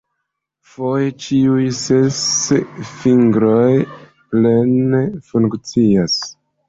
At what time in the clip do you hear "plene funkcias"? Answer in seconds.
4.33-6.19